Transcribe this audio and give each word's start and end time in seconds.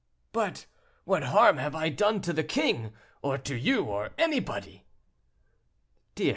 "But 0.31 0.65
what 1.03 1.25
harm 1.25 1.57
have 1.57 1.75
I 1.75 1.89
done 1.89 2.21
to 2.21 2.33
the 2.33 2.43
king, 2.43 2.91
or 3.21 3.37
to 3.37 3.55
you, 3.55 3.83
or 3.83 4.09
anybody?" 4.17 4.87
"Dear 6.15 6.29
M. 6.29 6.29